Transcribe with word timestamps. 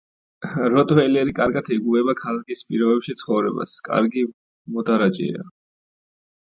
როტვეილერი 0.75 1.35
კარგად 1.39 1.69
ეგუება 1.75 2.17
ქალაქის 2.23 2.65
პირობებში 2.71 3.17
ცხოვრებას, 3.21 3.77
კარგი 3.93 4.29
მოდარაჯეა. 4.79 5.49